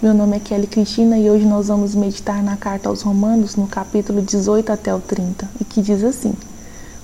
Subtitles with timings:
[0.00, 3.66] Meu nome é Kelly Cristina e hoje nós vamos meditar na carta aos Romanos, no
[3.66, 6.34] capítulo 18 até o 30, e que diz assim: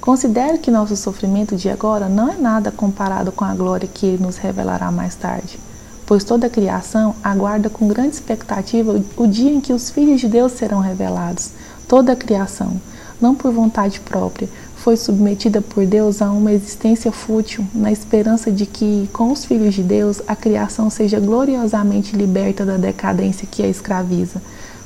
[0.01, 4.23] Considero que nosso sofrimento de agora não é nada comparado com a glória que ele
[4.23, 5.59] nos revelará mais tarde,
[6.07, 10.29] pois toda a criação aguarda com grande expectativa o dia em que os filhos de
[10.29, 11.51] Deus serão revelados.
[11.89, 12.81] Toda a criação,
[13.21, 14.49] não por vontade própria,
[14.85, 19.73] foi submetida por Deus a uma existência fútil, na esperança de que, com os filhos
[19.73, 24.43] de Deus, a criação seja gloriosamente liberta da decadência que a escraviza.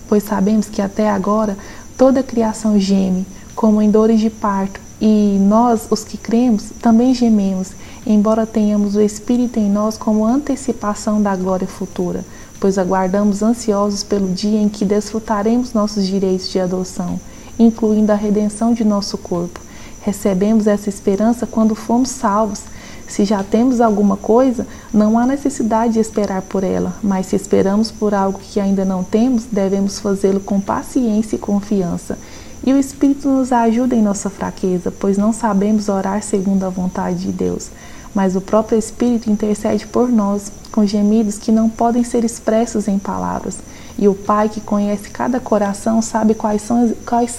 [0.08, 1.58] Pois sabemos que até agora
[1.96, 3.26] toda a criação geme,
[3.56, 7.72] como em dores de parto, e nós, os que cremos, também gememos,
[8.06, 12.24] embora tenhamos o Espírito em nós como antecipação da glória futura,
[12.60, 17.18] pois aguardamos ansiosos pelo dia em que desfrutaremos nossos direitos de adoção,
[17.58, 19.66] incluindo a redenção de nosso corpo
[20.00, 22.62] Recebemos essa esperança quando fomos salvos.
[23.06, 27.90] Se já temos alguma coisa, não há necessidade de esperar por ela, mas se esperamos
[27.90, 32.18] por algo que ainda não temos, devemos fazê-lo com paciência e confiança.
[32.64, 37.20] E o Espírito nos ajuda em nossa fraqueza, pois não sabemos orar segundo a vontade
[37.20, 37.70] de Deus.
[38.14, 42.98] Mas o próprio Espírito intercede por nós, com gemidos que não podem ser expressos em
[42.98, 43.58] palavras.
[43.98, 47.38] E o Pai, que conhece cada coração, sabe quais são, quais,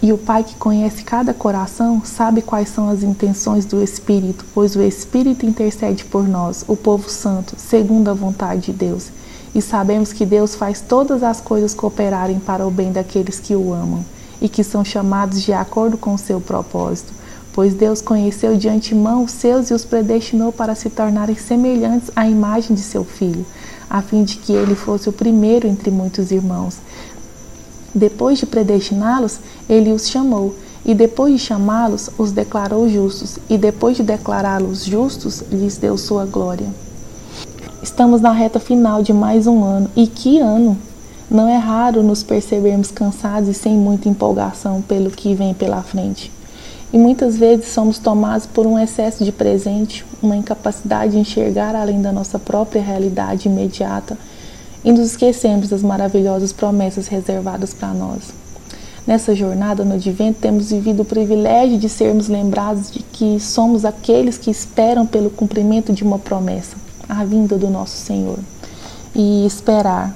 [0.00, 4.76] e o Pai que conhece cada coração sabe quais são as intenções do Espírito, pois
[4.76, 9.08] o Espírito intercede por nós, o povo santo, segundo a vontade de Deus.
[9.54, 13.72] E sabemos que Deus faz todas as coisas cooperarem para o bem daqueles que o
[13.72, 14.04] amam
[14.40, 17.12] e que são chamados de acordo com o seu propósito.
[17.52, 22.28] Pois Deus conheceu de antemão os seus e os predestinou para se tornarem semelhantes à
[22.28, 23.44] imagem de seu Filho,
[23.90, 26.76] a fim de que ele fosse o primeiro entre muitos irmãos.
[27.94, 33.96] Depois de predestiná-los, ele os chamou, e depois de chamá-los, os declarou justos, e depois
[33.96, 36.68] de declará-los justos, lhes deu sua glória.
[37.82, 40.76] Estamos na reta final de mais um ano, e que ano!
[41.30, 46.32] Não é raro nos percebermos cansados e sem muita empolgação pelo que vem pela frente.
[46.90, 52.00] E muitas vezes somos tomados por um excesso de presente, uma incapacidade de enxergar além
[52.00, 54.16] da nossa própria realidade imediata
[54.84, 58.22] e nos esquecemos das maravilhosas promessas reservadas para nós.
[59.08, 64.36] Nessa jornada no advento, temos vivido o privilégio de sermos lembrados de que somos aqueles
[64.36, 66.76] que esperam pelo cumprimento de uma promessa,
[67.08, 68.38] a vinda do nosso Senhor.
[69.14, 70.14] E esperar.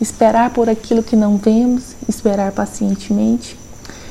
[0.00, 3.58] Esperar por aquilo que não vemos, esperar pacientemente.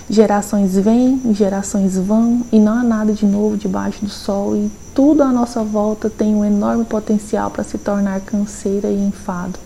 [0.07, 5.24] Gerações vêm, gerações vão, e não há nada de novo debaixo do sol, e tudo
[5.24, 9.57] à nossa volta tem um enorme potencial para se tornar canseira e enfado.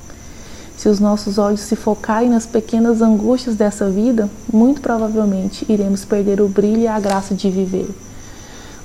[0.77, 6.41] Se os nossos olhos se focarem nas pequenas angústias dessa vida, muito provavelmente iremos perder
[6.41, 7.89] o brilho e a graça de viver.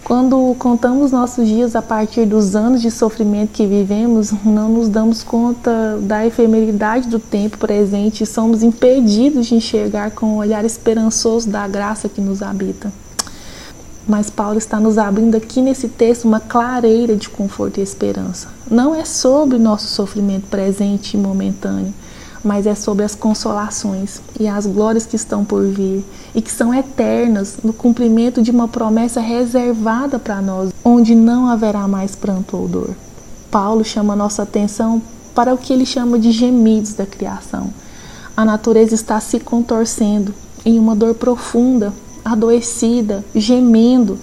[0.04, 5.22] Quando contamos nossos dias a partir dos anos de sofrimento que vivemos, não nos damos
[5.22, 11.48] conta da efemeridade do tempo presente e somos impedidos de enxergar com o olhar esperançoso
[11.48, 12.92] da graça que nos habita.
[14.10, 18.48] Mas Paulo está nos abrindo aqui nesse texto uma clareira de conforto e esperança.
[18.69, 21.94] Não é sobre o nosso sofrimento presente e momentâneo,
[22.43, 26.04] mas é sobre as consolações e as glórias que estão por vir
[26.34, 31.87] e que são eternas no cumprimento de uma promessa reservada para nós, onde não haverá
[31.87, 32.91] mais pranto ou dor.
[33.48, 35.00] Paulo chama nossa atenção
[35.37, 37.71] para o que ele chama de gemidos da criação.
[38.37, 40.34] A natureza está se contorcendo
[40.65, 41.92] em uma dor profunda
[42.32, 44.18] adoecida, gemendo,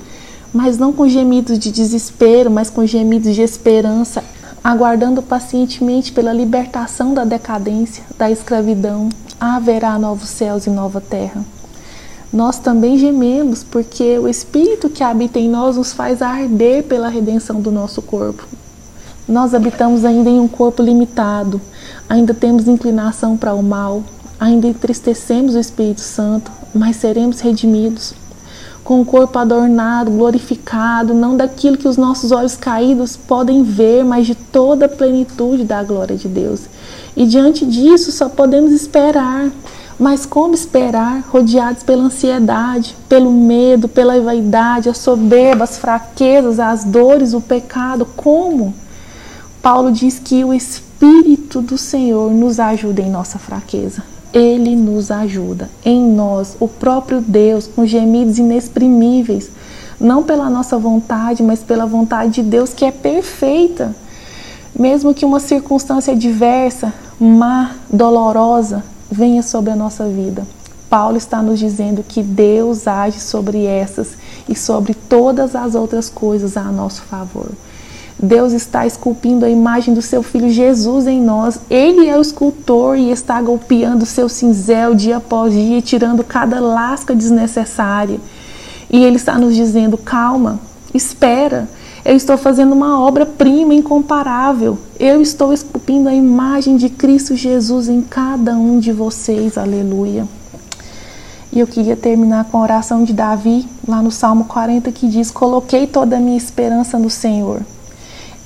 [0.53, 4.23] mas não com gemidos de desespero, mas com gemidos de esperança,
[4.63, 9.09] aguardando pacientemente pela libertação da decadência, da escravidão.
[9.39, 11.45] Haverá novos céus e nova terra.
[12.33, 17.61] Nós também gememos, porque o Espírito que habita em nós nos faz arder pela redenção
[17.61, 18.45] do nosso corpo.
[19.27, 21.61] Nós habitamos ainda em um corpo limitado,
[22.09, 24.03] ainda temos inclinação para o mal,
[24.39, 28.13] ainda entristecemos o Espírito Santo, mas seremos redimidos
[28.87, 34.25] com o corpo adornado, glorificado, não daquilo que os nossos olhos caídos podem ver, mas
[34.25, 36.61] de toda a plenitude da glória de Deus.
[37.13, 39.51] E diante disso só podemos esperar.
[39.99, 46.85] Mas como esperar, rodeados pela ansiedade, pelo medo, pela vaidade, a soberba, as fraquezas, as
[46.85, 48.05] dores, o pecado?
[48.15, 48.73] Como?
[49.61, 54.01] Paulo diz que o Espírito do Senhor nos ajuda em nossa fraqueza.
[54.33, 55.69] Ele nos ajuda.
[55.83, 59.49] Em nós, o próprio Deus, com gemidos inexprimíveis,
[59.99, 63.95] não pela nossa vontade, mas pela vontade de Deus que é perfeita.
[64.77, 70.45] Mesmo que uma circunstância adversa, má, dolorosa, venha sobre a nossa vida.
[70.89, 74.09] Paulo está nos dizendo que Deus age sobre essas
[74.47, 77.49] e sobre todas as outras coisas a nosso favor.
[78.19, 81.59] Deus está esculpindo a imagem do seu filho Jesus em nós.
[81.69, 87.15] Ele é o escultor e está golpeando seu cinzel dia após dia, tirando cada lasca
[87.15, 88.19] desnecessária.
[88.89, 90.59] E ele está nos dizendo: calma,
[90.93, 91.69] espera.
[92.03, 94.79] Eu estou fazendo uma obra-prima incomparável.
[94.99, 99.57] Eu estou esculpindo a imagem de Cristo Jesus em cada um de vocês.
[99.57, 100.25] Aleluia.
[101.51, 105.29] E eu queria terminar com a oração de Davi, lá no Salmo 40, que diz:
[105.29, 107.61] Coloquei toda a minha esperança no Senhor.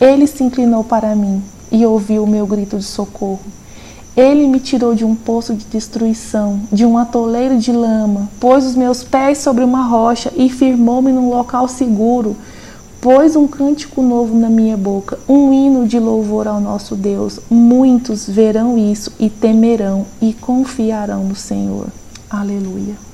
[0.01, 3.39] Ele se inclinou para mim e ouviu o meu grito de socorro.
[4.18, 8.75] Ele me tirou de um poço de destruição, de um atoleiro de lama, pôs os
[8.75, 12.36] meus pés sobre uma rocha e firmou-me num local seguro
[13.01, 17.39] pôs um cântico novo na minha boca, um hino de louvor ao nosso Deus.
[17.50, 21.88] Muitos verão isso e temerão e confiarão no Senhor.
[22.30, 23.11] Aleluia.